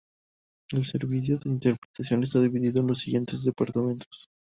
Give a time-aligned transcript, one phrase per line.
[0.71, 4.25] El Servicio de Interpretación está dividido en los siguientes departamentos:.